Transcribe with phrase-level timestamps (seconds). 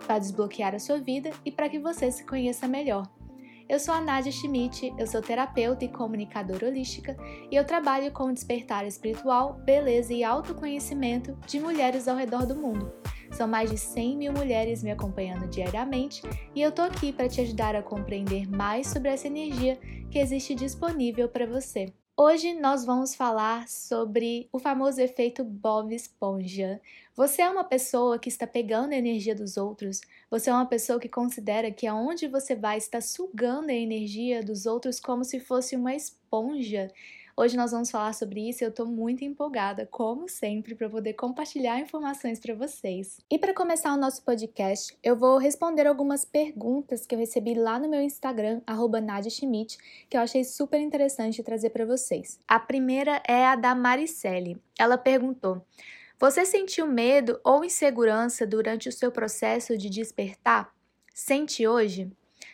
[0.00, 3.08] para desbloquear a sua vida e para que você se conheça melhor.
[3.70, 7.16] Eu sou a Nadia Schmidt, eu sou terapeuta e comunicadora holística
[7.48, 12.56] e eu trabalho com o despertar espiritual, beleza e autoconhecimento de mulheres ao redor do
[12.56, 12.92] mundo.
[13.30, 16.20] São mais de 100 mil mulheres me acompanhando diariamente
[16.52, 19.78] e eu tô aqui para te ajudar a compreender mais sobre essa energia
[20.10, 21.94] que existe disponível para você.
[22.16, 26.80] Hoje nós vamos falar sobre o famoso efeito Bob Esponja.
[27.16, 31.00] Você é uma pessoa que está pegando a energia dos outros, você é uma pessoa
[31.00, 35.74] que considera que aonde você vai está sugando a energia dos outros como se fosse
[35.74, 36.92] uma esponja.
[37.36, 41.14] Hoje nós vamos falar sobre isso e eu estou muito empolgada, como sempre, para poder
[41.14, 43.18] compartilhar informações para vocês.
[43.30, 47.78] E para começar o nosso podcast, eu vou responder algumas perguntas que eu recebi lá
[47.78, 48.60] no meu Instagram,
[49.02, 52.38] @nadiaschmidt, que eu achei super interessante trazer para vocês.
[52.46, 54.60] A primeira é a da Maricele.
[54.78, 55.64] Ela perguntou:
[56.18, 60.74] Você sentiu medo ou insegurança durante o seu processo de despertar?
[61.14, 62.10] Sente hoje?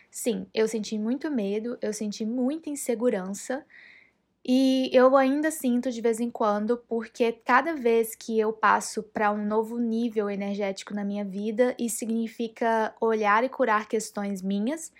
[0.09, 3.65] Sim, eu senti muito medo, eu senti muita insegurança.
[4.49, 9.29] E eu ainda sinto de vez em quando, porque cada vez que eu passo para
[9.29, 14.93] um novo nível energético na minha vida, isso significa olhar e curar questões minhas,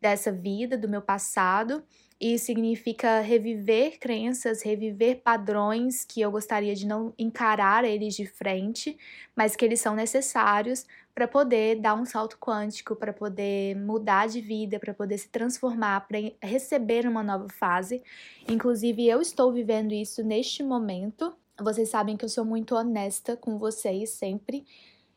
[0.00, 1.82] dessa vida, do meu passado,
[2.20, 8.98] e significa reviver crenças, reviver padrões que eu gostaria de não encarar eles de frente,
[9.34, 14.42] mas que eles são necessários para poder dar um salto quântico, para poder mudar de
[14.42, 18.02] vida, para poder se transformar, para receber uma nova fase.
[18.46, 21.34] Inclusive, eu estou vivendo isso neste momento.
[21.58, 24.66] Vocês sabem que eu sou muito honesta com vocês sempre.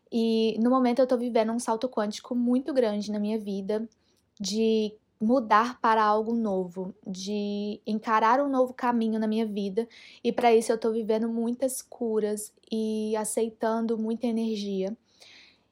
[0.10, 3.88] E no momento eu estou vivendo um salto quântico muito grande na minha vida,
[4.40, 9.88] de mudar para algo novo, de encarar um novo caminho na minha vida.
[10.24, 14.96] E para isso eu estou vivendo muitas curas e aceitando muita energia.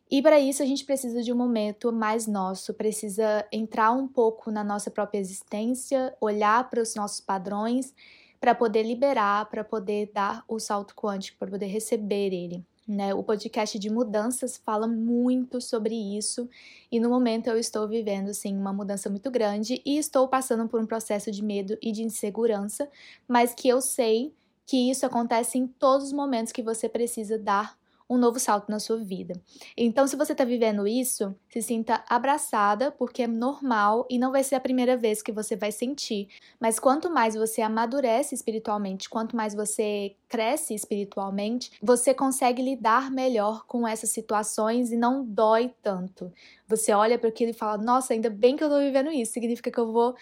[0.09, 4.51] E para isso a gente precisa de um momento mais nosso, precisa entrar um pouco
[4.51, 7.94] na nossa própria existência, olhar para os nossos padrões,
[8.40, 12.66] para poder liberar, para poder dar o salto quântico, para poder receber ele.
[12.88, 13.14] Né?
[13.14, 16.50] O podcast de mudanças fala muito sobre isso
[16.92, 20.81] e no momento eu estou vivendo sim uma mudança muito grande e estou passando por
[20.81, 22.90] um processo de medo e de insegurança,
[23.28, 24.34] mas que eu sei
[24.66, 27.78] que isso acontece em todos os momentos que você precisa dar
[28.11, 29.41] um novo salto na sua vida.
[29.77, 34.44] Então, se você está vivendo isso, se sinta abraçada, porque é normal e não vai
[34.44, 36.27] ser a primeira vez que você vai sentir.
[36.59, 43.66] Mas quanto mais você amadurece espiritualmente, quanto mais você cresce espiritualmente, você consegue lidar melhor
[43.66, 46.33] com essas situações e não dói tanto.
[46.67, 49.72] Você olha para aquilo e fala: Nossa, ainda bem que eu estou vivendo isso, significa
[49.72, 50.16] que eu vou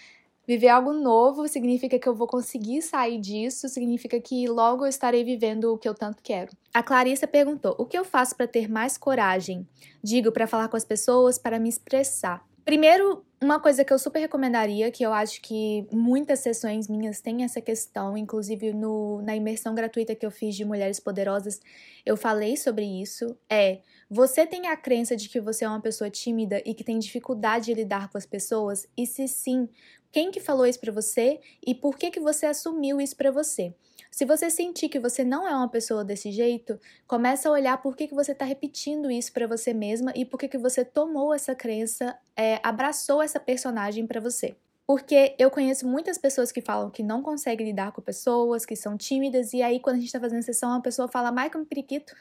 [0.50, 5.24] Viver algo novo significa que eu vou conseguir sair disso, significa que logo eu estarei
[5.24, 6.50] vivendo o que eu tanto quero.
[6.74, 9.68] A Clarissa perguntou: o que eu faço para ter mais coragem?
[10.04, 12.44] Digo para falar com as pessoas, para me expressar.
[12.66, 17.44] Primeiro, uma coisa que eu super recomendaria, que eu acho que muitas sessões minhas têm
[17.44, 21.60] essa questão, inclusive no, na imersão gratuita que eu fiz de Mulheres Poderosas,
[22.06, 23.80] eu falei sobre isso, é
[24.12, 27.66] você tem a crença de que você é uma pessoa tímida e que tem dificuldade
[27.66, 28.88] de lidar com as pessoas?
[28.98, 29.70] E se sim,
[30.12, 33.74] quem que falou isso para você e por que que você assumiu isso para você?
[34.12, 37.96] Se você sentir que você não é uma pessoa desse jeito, começa a olhar por
[37.96, 41.34] que, que você está repetindo isso para você mesma e por que, que você tomou
[41.34, 44.56] essa crença, é, abraçou essa personagem para você.
[44.88, 48.98] Porque eu conheço muitas pessoas que falam que não conseguem lidar com pessoas, que são
[48.98, 52.16] tímidas, e aí quando a gente tá fazendo sessão, a pessoa fala, Michael, periquito.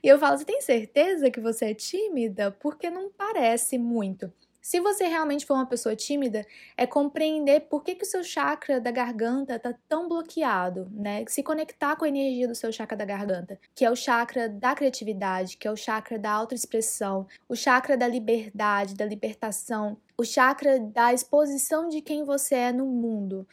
[0.00, 2.52] E eu falo, você tem certeza que você é tímida?
[2.52, 4.32] Porque não parece muito.
[4.64, 6.42] Se você realmente for uma pessoa tímida,
[6.74, 11.22] é compreender por que, que o seu chakra da garganta está tão bloqueado, né?
[11.28, 14.74] Se conectar com a energia do seu chakra da garganta, que é o chakra da
[14.74, 20.80] criatividade, que é o chakra da autoexpressão, o chakra da liberdade, da libertação, o chakra
[20.80, 23.46] da exposição de quem você é no mundo.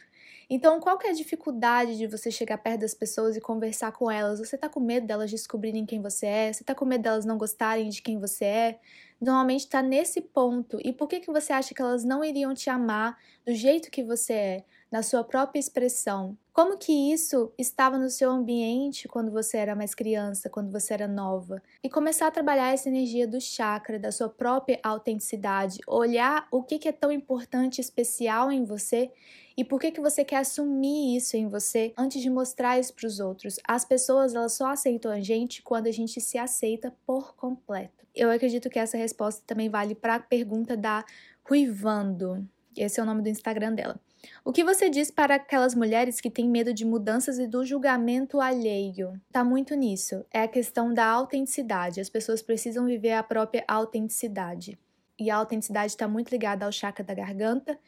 [0.48, 4.10] Então, qual que é a dificuldade de você chegar perto das pessoas e conversar com
[4.10, 4.38] elas?
[4.38, 6.52] Você tá com medo delas descobrirem quem você é?
[6.52, 8.78] Você tá com medo delas não gostarem de quem você é?
[9.22, 10.78] Normalmente tá nesse ponto.
[10.84, 14.04] E por que que você acha que elas não iriam te amar do jeito que
[14.04, 14.64] você é?
[14.92, 16.36] na sua própria expressão.
[16.52, 21.08] Como que isso estava no seu ambiente quando você era mais criança, quando você era
[21.08, 21.62] nova?
[21.82, 26.86] E começar a trabalhar essa energia do chakra, da sua própria autenticidade, olhar o que,
[26.86, 29.10] é tão importante, especial em você
[29.56, 33.06] e por que, que você quer assumir isso em você antes de mostrar isso para
[33.06, 33.58] os outros.
[33.66, 38.06] As pessoas elas só aceitam a gente quando a gente se aceita por completo.
[38.14, 41.02] Eu acredito que essa resposta também vale para a pergunta da
[41.48, 42.46] Ruivando.
[42.76, 43.98] Esse é o nome do Instagram dela.
[44.44, 48.40] O que você diz para aquelas mulheres que têm medo de mudanças e do julgamento
[48.40, 49.20] alheio?
[49.32, 50.24] Tá muito nisso.
[50.32, 52.00] É a questão da autenticidade.
[52.00, 54.78] As pessoas precisam viver a própria autenticidade.
[55.18, 57.78] E a autenticidade está muito ligada ao chakra da garganta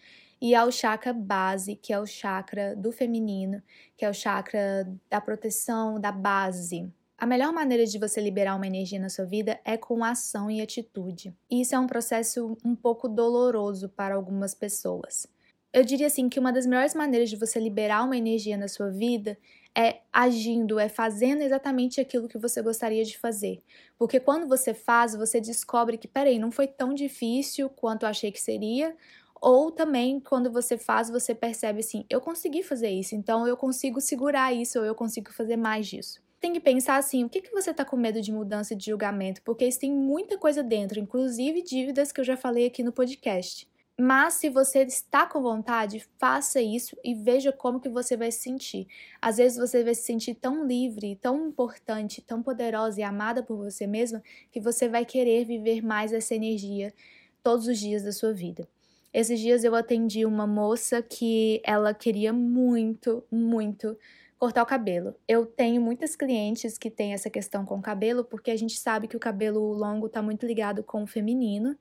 [0.41, 3.63] e ao chakra base, que é o chakra do feminino,
[3.97, 6.89] que é o chakra da proteção, da base.
[7.17, 10.61] A melhor maneira de você liberar uma energia na sua vida é com ação e
[10.61, 11.35] atitude.
[11.51, 15.33] E isso é um processo um pouco doloroso para algumas pessoas
[15.75, 18.91] eu diria assim que uma das melhores maneiras de você liberar uma energia na sua
[18.91, 19.37] vida
[19.77, 23.61] é agindo, é fazendo exatamente aquilo que você gostaria de fazer.
[23.99, 28.31] Porque quando você faz, você descobre que, peraí, não foi tão difícil quanto eu achei
[28.31, 28.97] que seria.
[29.43, 34.01] Ou também, quando você faz, você percebe assim: eu consegui fazer isso, então eu consigo
[34.01, 36.23] segurar isso, ou eu consigo fazer mais disso.
[36.41, 39.43] Tem que pensar assim: o que, que você está com medo de mudança de julgamento?
[39.43, 43.69] Porque isso tem muita coisa dentro, inclusive dívidas que eu já falei aqui no podcast.
[43.99, 48.41] Mas se você está com vontade, faça isso e veja como que você vai se
[48.41, 48.89] sentir.
[49.23, 53.57] Às vezes você vai se sentir tão livre, tão importante, tão poderosa e amada por
[53.57, 54.21] você mesma
[54.51, 56.93] que você vai querer viver mais essa energia
[57.41, 58.69] todos os dias da sua vida.
[59.13, 63.97] Esses dias eu atendi uma moça que ela queria muito, muito
[64.37, 65.15] cortar o cabelo.
[65.29, 69.07] Eu tenho muitas clientes que têm essa questão com o cabelo porque a gente sabe
[69.07, 71.79] que o cabelo longo está muito ligado com o feminino,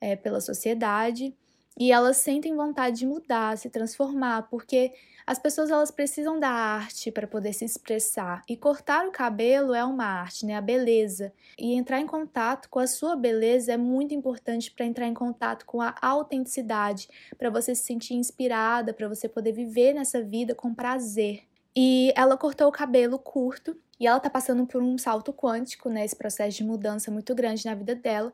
[0.00, 1.32] é, pela sociedade
[1.78, 4.92] e elas sentem vontade de mudar, se transformar, porque
[5.26, 8.42] as pessoas elas precisam da arte para poder se expressar.
[8.48, 10.54] E cortar o cabelo é uma arte, né?
[10.54, 11.32] A beleza.
[11.58, 15.64] E entrar em contato com a sua beleza é muito importante para entrar em contato
[15.64, 20.74] com a autenticidade, para você se sentir inspirada, para você poder viver nessa vida com
[20.74, 21.44] prazer.
[21.74, 26.04] E ela cortou o cabelo curto e ela tá passando por um salto quântico, né?
[26.04, 28.32] Esse processo de mudança muito grande na vida dela.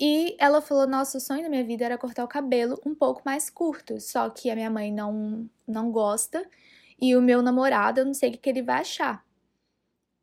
[0.00, 3.22] E ela falou: Nossa, o sonho da minha vida era cortar o cabelo um pouco
[3.24, 4.00] mais curto.
[4.00, 6.48] Só que a minha mãe não, não gosta.
[7.00, 9.24] E o meu namorado, eu não sei o que ele vai achar.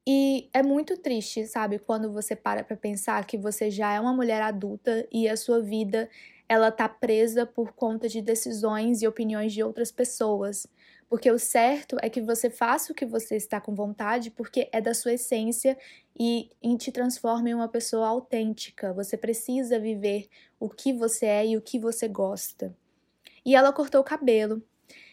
[0.05, 4.13] E é muito triste, sabe, quando você para pra pensar que você já é uma
[4.13, 6.09] mulher adulta e a sua vida
[6.47, 10.67] ela tá presa por conta de decisões e opiniões de outras pessoas.
[11.09, 14.81] Porque o certo é que você faça o que você está com vontade, porque é
[14.81, 15.77] da sua essência
[16.19, 18.93] e, te transforma em uma pessoa autêntica.
[18.93, 20.27] Você precisa viver
[20.59, 22.75] o que você é e o que você gosta.
[23.45, 24.63] E ela cortou o cabelo.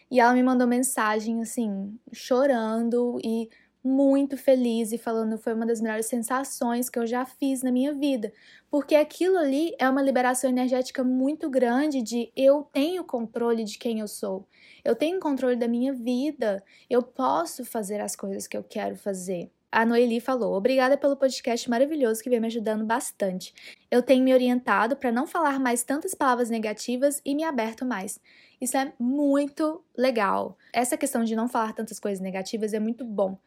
[0.09, 3.49] E ela me mandou mensagem assim, chorando e
[3.83, 7.93] muito feliz e falando foi uma das melhores sensações que eu já fiz na minha
[7.93, 8.31] vida,
[8.69, 13.99] porque aquilo ali é uma liberação energética muito grande de eu tenho controle de quem
[13.99, 14.47] eu sou.
[14.83, 16.63] Eu tenho controle da minha vida.
[16.89, 19.51] Eu posso fazer as coisas que eu quero fazer.
[19.71, 23.53] A Noeli falou: Obrigada pelo podcast maravilhoso que vem me ajudando bastante.
[23.89, 28.19] Eu tenho me orientado para não falar mais tantas palavras negativas e me aberto mais.
[28.59, 30.57] Isso é muito legal.
[30.71, 33.37] Essa questão de não falar tantas coisas negativas é muito bom.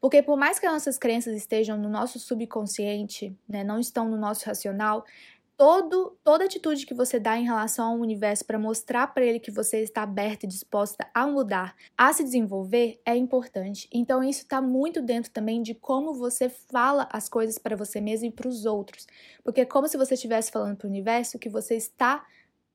[0.00, 4.16] Porque por mais que as nossas crenças estejam no nosso subconsciente, né, não estão no
[4.16, 5.04] nosso racional,
[5.56, 9.50] todo, toda atitude que você dá em relação ao universo para mostrar para ele que
[9.50, 13.88] você está aberta e disposta a mudar, a se desenvolver, é importante.
[13.92, 18.26] Então, isso está muito dentro também de como você fala as coisas para você mesmo
[18.26, 19.06] e para os outros.
[19.42, 22.26] Porque é como se você estivesse falando para o universo que você está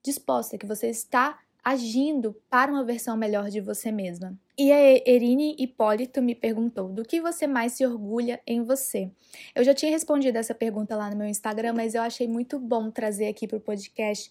[0.03, 4.37] disposta, que você está agindo para uma versão melhor de você mesma.
[4.57, 9.11] E a Erine Hipólito me perguntou: do que você mais se orgulha em você?
[9.55, 12.91] Eu já tinha respondido essa pergunta lá no meu Instagram, mas eu achei muito bom
[12.91, 14.29] trazer aqui para o podcast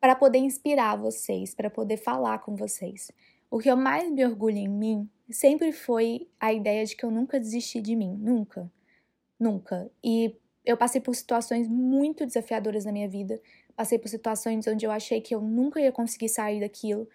[0.00, 3.10] para poder inspirar vocês, para poder falar com vocês.
[3.50, 7.10] O que eu mais me orgulho em mim sempre foi a ideia de que eu
[7.10, 8.70] nunca desisti de mim, nunca,
[9.38, 9.90] nunca.
[10.02, 10.34] E
[10.64, 13.40] eu passei por situações muito desafiadoras na minha vida,
[13.76, 17.08] passei por situações onde eu achei que eu nunca ia conseguir sair daquilo.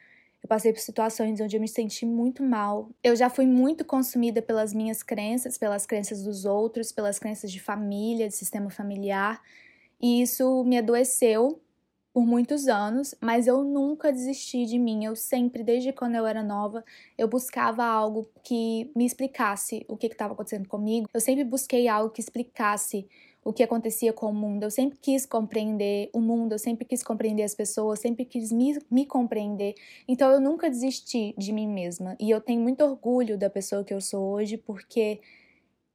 [0.43, 2.89] Eu passei por situações onde eu me senti muito mal.
[3.03, 7.59] Eu já fui muito consumida pelas minhas crenças, pelas crenças dos outros, pelas crenças de
[7.59, 9.41] família, de sistema familiar.
[10.01, 11.61] E isso me adoeceu
[12.13, 15.05] por muitos anos, mas eu nunca desisti de mim.
[15.05, 16.83] Eu sempre, desde quando eu era nova,
[17.17, 21.07] eu buscava algo que me explicasse o que estava acontecendo comigo.
[21.13, 23.07] Eu sempre busquei algo que explicasse
[23.43, 24.63] o que acontecia com o mundo.
[24.63, 28.77] Eu sempre quis compreender o mundo, eu sempre quis compreender as pessoas, sempre quis me,
[28.89, 29.75] me compreender.
[30.07, 32.15] Então eu nunca desisti de mim mesma.
[32.19, 35.19] E eu tenho muito orgulho da pessoa que eu sou hoje, porque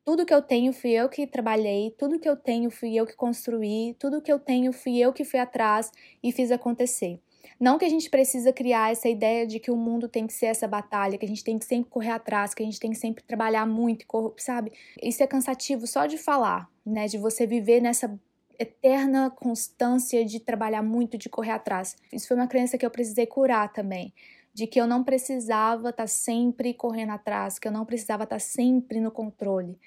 [0.05, 3.17] tudo que eu tenho fui eu que trabalhei, tudo que eu tenho fui eu que
[3.17, 5.91] construí, tudo que eu tenho fui eu que fui atrás
[6.23, 7.21] e fiz acontecer.
[7.59, 10.47] Não que a gente precisa criar essa ideia de que o mundo tem que ser
[10.47, 12.99] essa batalha, que a gente tem que sempre correr atrás, que a gente tem que
[12.99, 14.73] sempre trabalhar muito, sabe?
[15.03, 17.07] Isso é cansativo só de falar, né?
[17.07, 18.19] De você viver nessa
[18.59, 21.97] eterna constância de trabalhar muito, de correr atrás.
[22.13, 24.13] Isso foi uma crença que eu precisei curar também
[24.57, 28.37] de que eu não precisava estar tá sempre correndo atrás, que eu não precisava estar
[28.37, 29.79] tá sempre no controle.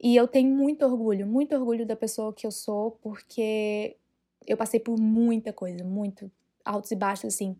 [0.00, 3.96] E eu tenho muito orgulho, muito orgulho da pessoa que eu sou, porque
[4.46, 6.30] eu passei por muita coisa, muito
[6.64, 7.56] altos e baixos assim,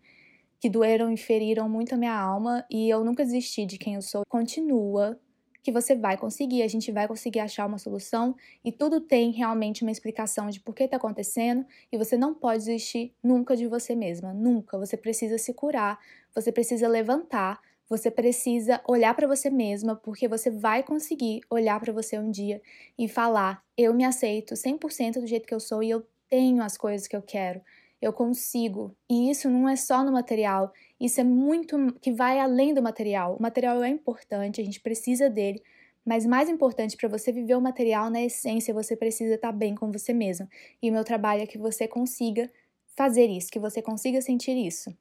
[0.61, 4.03] que doeram e feriram muito a minha alma, e eu nunca desisti de quem eu
[4.03, 4.23] sou.
[4.29, 5.19] Continua
[5.65, 9.83] que você vai conseguir, a gente vai conseguir achar uma solução e tudo tem realmente
[9.83, 13.97] uma explicação de por que está acontecendo e você não pode desistir nunca de você
[13.97, 14.77] mesma, nunca.
[14.79, 15.99] Você precisa se curar,
[16.35, 21.95] você precisa levantar, você precisa olhar para você mesma, porque você vai conseguir olhar para
[21.95, 22.61] você um dia
[22.99, 26.77] e falar: eu me aceito 100% do jeito que eu sou e eu tenho as
[26.77, 27.63] coisas que eu quero
[28.01, 28.97] eu consigo.
[29.09, 33.37] E isso não é só no material, isso é muito que vai além do material.
[33.37, 35.63] O material é importante, a gente precisa dele,
[36.05, 39.75] mas mais importante para você viver o material na essência, você precisa estar tá bem
[39.75, 40.49] com você mesmo.
[40.83, 42.51] E o meu trabalho é que você consiga
[42.97, 44.95] fazer isso, que você consiga sentir isso.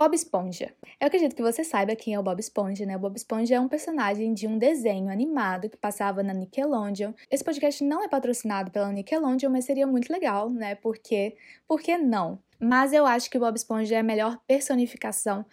[0.00, 0.72] Bob Esponja.
[0.98, 2.96] Eu acredito que você saiba quem é o Bob Esponja, né?
[2.96, 7.12] O Bob Esponja é um personagem de um desenho animado que passava na Nickelodeon.
[7.30, 10.74] Esse podcast não é patrocinado pela Nickelodeon, mas seria muito legal, né?
[10.74, 11.36] Porque,
[11.68, 12.38] por que não?
[12.58, 15.44] Mas eu acho que o Bob Esponja é a melhor personificação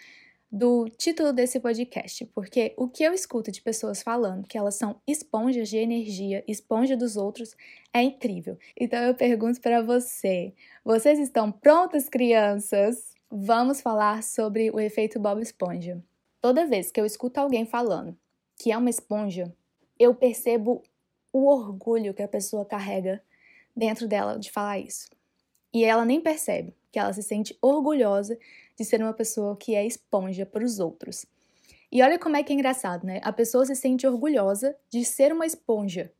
[0.50, 5.01] do título desse podcast, porque o que eu escuto de pessoas falando que elas são
[5.06, 7.54] esponjas de energia, esponja dos outros,
[7.94, 8.58] é incrível.
[8.80, 10.54] Então eu pergunto para você:
[10.86, 13.17] vocês estão prontas, crianças?
[13.29, 16.01] Vamos falar sobre o efeito Bob Esponja.
[16.39, 18.17] Toda vez que eu escuto alguém falando
[18.55, 19.53] que é uma esponja,
[20.00, 20.81] eu percebo
[21.34, 23.22] o orgulho que a pessoa carrega
[23.75, 25.10] dentro dela de falar isso.
[25.74, 28.39] E ela nem percebe que ela se sente orgulhosa
[28.77, 31.25] de ser uma pessoa que é esponja para os outros.
[31.91, 33.19] E olha como é que é engraçado, né?
[33.24, 36.13] A pessoa se sente orgulhosa de ser uma esponja,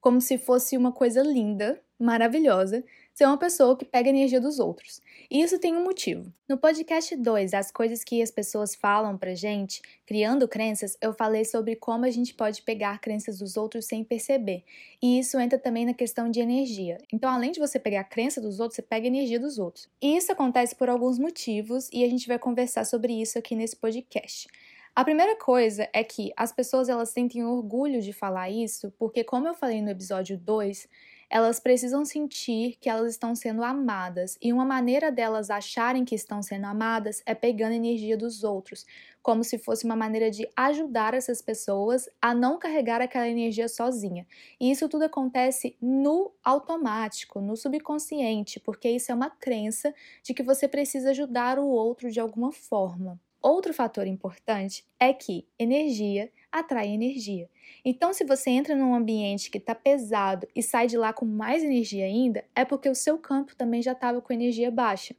[0.00, 4.58] como se fosse uma coisa linda, maravilhosa, ser uma pessoa que pega a energia dos
[4.58, 5.00] outros.
[5.30, 6.32] E isso tem um motivo.
[6.48, 11.44] No podcast 2, As Coisas que as Pessoas Falam pra Gente, Criando Crenças, eu falei
[11.44, 14.64] sobre como a gente pode pegar crenças dos outros sem perceber.
[15.02, 16.98] E isso entra também na questão de energia.
[17.12, 19.88] Então, além de você pegar a crença dos outros, você pega a energia dos outros.
[20.00, 23.76] E isso acontece por alguns motivos e a gente vai conversar sobre isso aqui nesse
[23.76, 24.48] podcast.
[24.94, 29.48] A primeira coisa é que as pessoas elas sentem orgulho de falar isso, porque como
[29.48, 30.86] eu falei no episódio 2,
[31.32, 36.42] elas precisam sentir que elas estão sendo amadas, e uma maneira delas acharem que estão
[36.42, 38.84] sendo amadas é pegando energia dos outros,
[39.22, 44.26] como se fosse uma maneira de ajudar essas pessoas a não carregar aquela energia sozinha.
[44.60, 50.42] E isso tudo acontece no automático, no subconsciente, porque isso é uma crença de que
[50.42, 53.18] você precisa ajudar o outro de alguma forma.
[53.40, 57.48] Outro fator importante é que energia atrai energia.
[57.84, 61.64] Então, se você entra num ambiente que está pesado e sai de lá com mais
[61.64, 65.16] energia ainda, é porque o seu campo também já estava com energia baixa.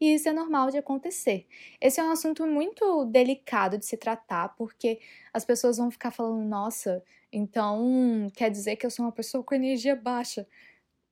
[0.00, 1.46] E isso é normal de acontecer.
[1.80, 5.00] Esse é um assunto muito delicado de se tratar, porque
[5.32, 7.02] as pessoas vão ficar falando: nossa,
[7.32, 10.46] então quer dizer que eu sou uma pessoa com energia baixa.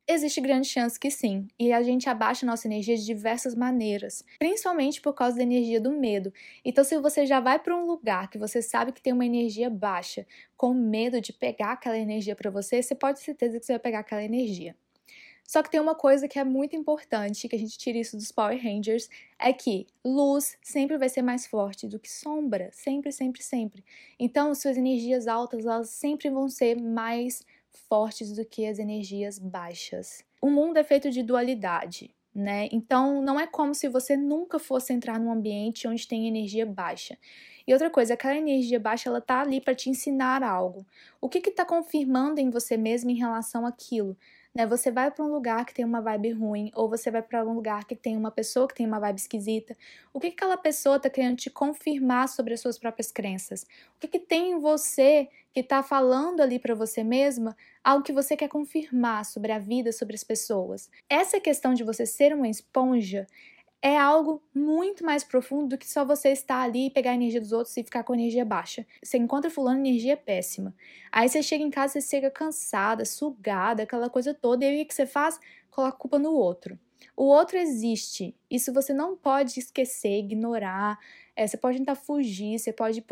[0.06, 5.00] Existe grande chance que sim, e a gente abaixa nossa energia de diversas maneiras, principalmente
[5.00, 6.30] por causa da energia do medo.
[6.62, 9.70] Então, se você já vai para um lugar que você sabe que tem uma energia
[9.70, 10.26] baixa,
[10.58, 13.78] com medo de pegar aquela energia para você, você pode ter certeza que você vai
[13.80, 14.76] pegar aquela energia.
[15.46, 18.32] Só que tem uma coisa que é muito importante, que a gente tira isso dos
[18.32, 19.08] Power Rangers,
[19.38, 23.84] é que luz sempre vai ser mais forte do que sombra, sempre, sempre, sempre.
[24.18, 27.42] Então, suas energias altas, elas sempre vão ser mais
[27.88, 30.24] fortes do que as energias baixas.
[30.40, 32.68] O mundo é feito de dualidade, né?
[32.72, 37.16] Então não é como se você nunca fosse entrar num ambiente onde tem energia baixa.
[37.66, 40.86] E outra coisa, aquela energia baixa ela tá ali para te ensinar algo.
[41.20, 44.16] O que está confirmando em você mesmo em relação àquilo?
[44.54, 44.66] Né?
[44.66, 47.54] Você vai para um lugar que tem uma vibe ruim, ou você vai para um
[47.54, 49.76] lugar que tem uma pessoa que tem uma vibe esquisita.
[50.12, 53.62] O que, que aquela pessoa está querendo te confirmar sobre as suas próprias crenças?
[53.96, 58.12] O que, que tem em você que está falando ali para você mesma algo que
[58.12, 60.88] você quer confirmar sobre a vida, sobre as pessoas?
[61.08, 63.26] Essa questão de você ser uma esponja
[63.84, 67.38] é algo muito mais profundo do que só você estar ali e pegar a energia
[67.38, 68.86] dos outros e ficar com a energia baixa.
[69.02, 70.74] Você encontra fulano energia péssima.
[71.12, 74.86] Aí você chega em casa, você chega cansada, sugada, aquela coisa toda, e aí o
[74.86, 75.38] que você faz?
[75.70, 76.78] Coloca a culpa no outro.
[77.14, 78.34] O outro existe.
[78.50, 80.98] Isso você não pode esquecer, ignorar.
[81.36, 83.04] É, você pode tentar fugir, você pode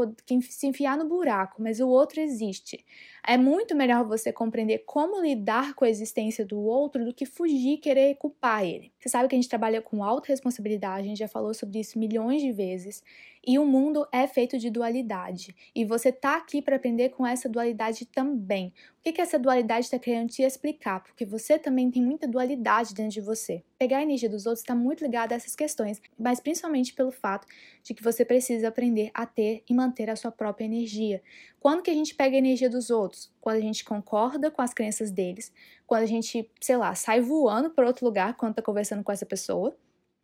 [0.49, 2.83] se enfiar no buraco, mas o outro existe.
[3.27, 7.75] É muito melhor você compreender como lidar com a existência do outro do que fugir
[7.75, 8.92] e querer culpar ele.
[9.03, 12.41] Você sabe que a gente trabalha com autorresponsabilidade, a gente já falou sobre isso milhões
[12.41, 13.03] de vezes,
[13.45, 15.57] e o mundo é feito de dualidade.
[15.75, 18.69] E você tá aqui para aprender com essa dualidade também.
[18.69, 21.03] O que, que essa dualidade está querendo te explicar?
[21.03, 23.65] Porque você também tem muita dualidade dentro de você.
[23.77, 27.49] Pegar a energia dos outros está muito ligado a essas questões, mas principalmente pelo fato
[27.83, 31.21] de que você precisa aprender a ter e manter a sua própria energia.
[31.63, 33.31] Quando que a gente pega a energia dos outros?
[33.41, 35.53] Quando a gente concorda com as crenças deles,
[35.87, 39.25] quando a gente, sei lá, sai voando para outro lugar quando está conversando com essa
[39.25, 39.73] pessoa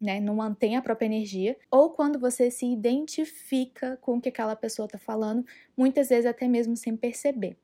[0.00, 4.56] né, não mantém a própria energia, ou quando você se identifica com o que aquela
[4.56, 5.44] pessoa está falando,
[5.76, 7.56] muitas vezes até mesmo sem perceber.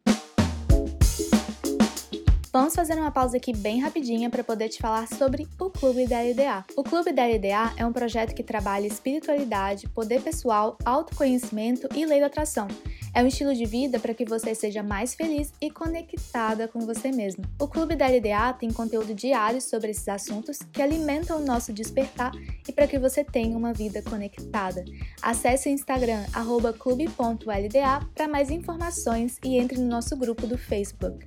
[2.52, 6.20] Vamos fazer uma pausa aqui bem rapidinha para poder te falar sobre o Clube da
[6.22, 6.64] LDA.
[6.76, 12.20] O Clube da LDA é um projeto que trabalha espiritualidade, poder pessoal, autoconhecimento e lei
[12.20, 12.68] da atração.
[13.16, 17.12] É um estilo de vida para que você seja mais feliz e conectada com você
[17.12, 17.44] mesmo.
[17.60, 22.32] O Clube da LDA tem conteúdo diário sobre esses assuntos que alimentam o nosso despertar
[22.68, 24.84] e para que você tenha uma vida conectada.
[25.22, 26.24] Acesse o Instagram
[26.76, 31.24] clube.lda para mais informações e entre no nosso grupo do Facebook.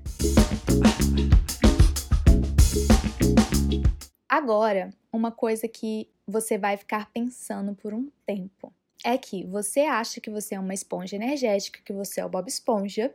[4.28, 10.20] Agora, uma coisa que você vai ficar pensando por um tempo é que você acha
[10.20, 13.14] que você é uma esponja energética, que você é o Bob Esponja,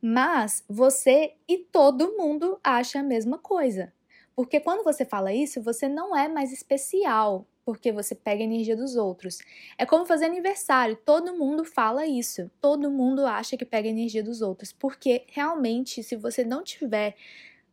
[0.00, 3.92] mas você e todo mundo acha a mesma coisa.
[4.34, 8.76] Porque quando você fala isso, você não é mais especial, porque você pega a energia
[8.76, 9.38] dos outros.
[9.76, 12.50] É como fazer aniversário, todo mundo fala isso.
[12.60, 17.16] Todo mundo acha que pega a energia dos outros, porque realmente se você não tiver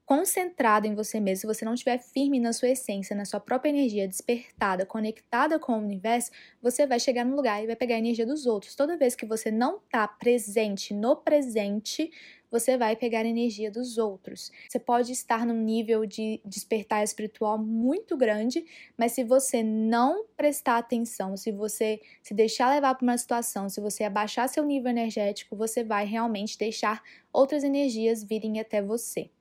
[0.06, 3.70] concentrado em você mesmo, se você não estiver firme na sua essência, na sua própria
[3.70, 6.30] energia, despertada, conectada com o universo,
[6.62, 8.76] você vai chegar no lugar e vai pegar a energia dos outros.
[8.76, 12.12] Toda vez que você não está presente no presente,
[12.52, 14.52] você vai pegar a energia dos outros.
[14.70, 18.64] Você pode estar num nível de despertar espiritual muito grande,
[18.98, 23.82] mas se você não prestar atenção, se você se deixar levar para uma situação, se
[23.82, 29.32] você abaixar seu nível energético, você vai realmente deixar outras energias virem até você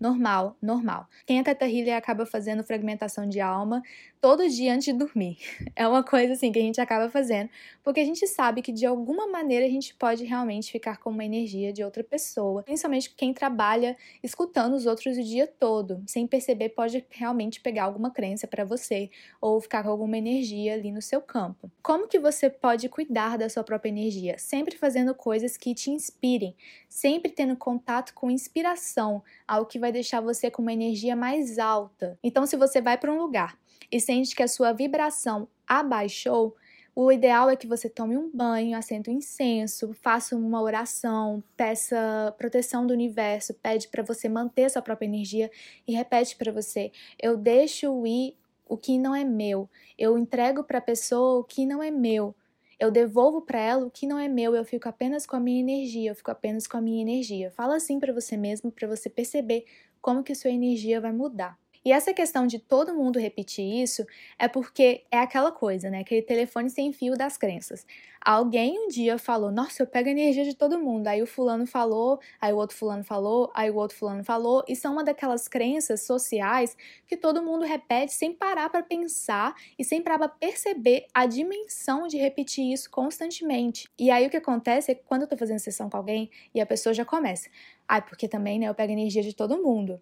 [0.00, 1.06] normal, normal.
[1.26, 3.82] Quem é Teta Healer acaba fazendo fragmentação de alma
[4.20, 5.38] todo dia antes de dormir.
[5.76, 7.48] É uma coisa assim que a gente acaba fazendo,
[7.82, 11.24] porque a gente sabe que de alguma maneira a gente pode realmente ficar com uma
[11.24, 16.70] energia de outra pessoa, principalmente quem trabalha escutando os outros o dia todo, sem perceber
[16.70, 21.22] pode realmente pegar alguma crença para você ou ficar com alguma energia ali no seu
[21.22, 21.70] campo.
[21.82, 24.36] Como que você pode cuidar da sua própria energia?
[24.36, 26.54] Sempre fazendo coisas que te inspirem,
[26.88, 29.22] sempre tendo contato com inspiração,
[29.66, 32.18] que vai deixar você com uma energia mais alta.
[32.22, 33.58] Então, se você vai para um lugar
[33.90, 36.56] e sente que a sua vibração abaixou,
[36.94, 42.34] o ideal é que você tome um banho, acenda um incenso, faça uma oração, peça
[42.36, 45.50] proteção do universo, pede para você manter sua própria energia
[45.86, 48.36] e repete para você: eu deixo ir
[48.68, 49.68] o que não é meu,
[49.98, 52.34] eu entrego para a pessoa o que não é meu.
[52.80, 55.60] Eu devolvo para ela o que não é meu, eu fico apenas com a minha
[55.60, 57.50] energia, eu fico apenas com a minha energia.
[57.50, 59.66] Fala assim para você mesmo, para você perceber
[60.00, 61.58] como que sua energia vai mudar.
[61.82, 64.04] E essa questão de todo mundo repetir isso
[64.38, 66.00] é porque é aquela coisa, né?
[66.00, 67.86] Aquele telefone sem fio das crenças.
[68.20, 71.06] Alguém um dia falou: Nossa, eu pego a energia de todo mundo.
[71.06, 74.62] Aí o fulano falou, aí o outro fulano falou, aí o outro fulano falou.
[74.68, 79.82] E são uma daquelas crenças sociais que todo mundo repete sem parar para pensar e
[79.82, 83.88] sem parar para perceber a dimensão de repetir isso constantemente.
[83.98, 86.60] E aí o que acontece é que quando eu tô fazendo sessão com alguém e
[86.60, 87.48] a pessoa já começa:
[87.88, 88.68] Ai, ah, porque também, né?
[88.68, 89.98] Eu pego a energia de todo mundo.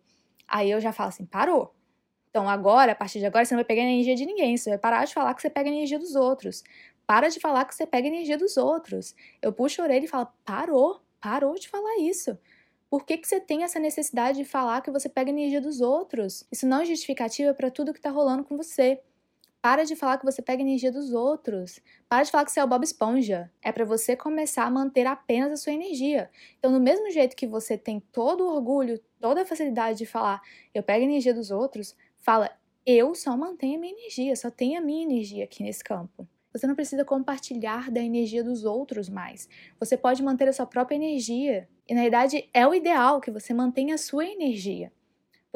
[0.49, 1.75] Aí eu já falo assim, parou.
[2.31, 4.57] Então agora, a partir de agora, você não vai pegar energia de ninguém.
[4.57, 6.65] Você vai parar de falar que você pega energia dos outros.
[7.07, 9.15] Para de falar que você pega energia dos outros.
[9.41, 12.39] Eu puxo a orelha e falo, parou, parou de falar isso.
[12.91, 16.45] Por que, que você tem essa necessidade de falar que você pega energia dos outros?
[16.51, 19.01] Isso não é justificativa para tudo que tá rolando com você.
[19.61, 21.81] Para de falar que você pega energia dos outros.
[22.09, 23.51] Para de falar que você é o Bob Esponja.
[23.61, 26.31] É para você começar a manter apenas a sua energia.
[26.59, 30.41] Então, do mesmo jeito que você tem todo o orgulho, toda a facilidade de falar,
[30.75, 32.51] eu pego a energia dos outros, fala,
[32.87, 36.27] eu só mantenho a minha energia, só tenho a minha energia aqui nesse campo.
[36.53, 39.49] Você não precisa compartilhar da energia dos outros mais.
[39.79, 41.69] Você pode manter a sua própria energia.
[41.87, 44.91] E na verdade é o ideal que você mantenha a sua energia.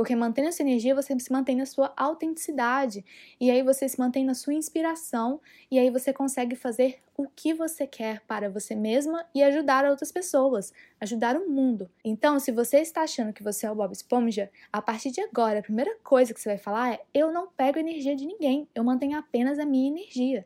[0.02, 3.04] Porque mantendo essa energia, você se mantém na sua autenticidade.
[3.40, 5.40] E aí você se mantém na sua inspiração.
[5.70, 10.10] E aí você consegue fazer o que você quer para você mesma e ajudar outras
[10.10, 11.88] pessoas, ajudar o mundo.
[12.04, 15.60] Então, se você está achando que você é o Bob Esponja, a partir de agora,
[15.60, 18.82] a primeira coisa que você vai falar é: eu não pego energia de ninguém, eu
[18.82, 20.44] mantenho apenas a minha energia.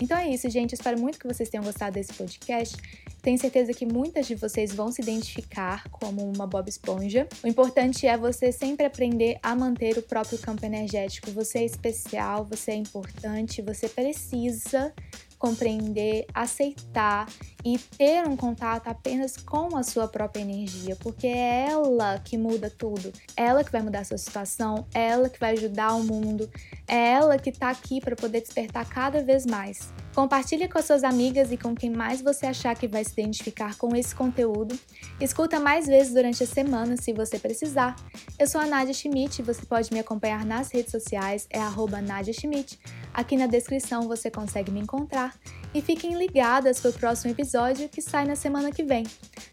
[0.00, 0.72] Então é isso, gente.
[0.72, 2.74] espero muito que vocês tenham gostado desse podcast.
[3.20, 7.28] Tenho certeza que muitas de vocês vão se identificar como uma Bob Esponja.
[7.44, 11.30] O importante é você sempre aprender a manter o próprio campo energético.
[11.32, 14.92] Você é especial, você é importante, você precisa
[15.40, 17.26] compreender, aceitar
[17.64, 22.70] e ter um contato apenas com a sua própria energia, porque é ela que muda
[22.70, 23.10] tudo.
[23.34, 26.48] Ela que vai mudar a sua situação, ela que vai ajudar o mundo,
[26.86, 29.92] é ela que está aqui para poder despertar cada vez mais.
[30.14, 33.76] Compartilhe com as suas amigas e com quem mais você achar que vai se identificar
[33.76, 34.78] com esse conteúdo.
[35.20, 37.94] Escuta mais vezes durante a semana se você precisar.
[38.38, 42.00] Eu sou a Nadia Schmidt e você pode me acompanhar nas redes sociais, é arroba
[42.00, 42.78] Nadia Schmidt.
[43.14, 45.34] Aqui na descrição você consegue me encontrar.
[45.72, 49.06] E fiquem ligadas para o próximo episódio que sai na semana que vem.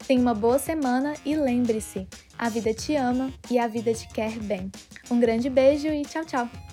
[0.08, 4.32] Tenha uma boa semana e lembre-se: a vida te ama e a vida te quer
[4.40, 4.72] bem.
[5.12, 6.67] Um grande beijo e tchau, tchau!